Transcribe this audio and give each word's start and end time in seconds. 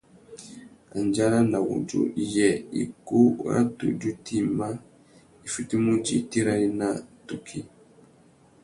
Andjara 0.97 1.39
na 1.51 1.59
wudjú: 1.67 2.01
yê 2.33 2.49
ikú 2.83 3.19
râ 3.51 3.59
tudju 3.77 4.11
tïma 4.25 4.69
i 5.45 5.47
fitimú 5.53 5.89
udjï 5.97 6.17
tirari 6.29 6.69
na 6.79 6.89
tukí? 7.27 7.59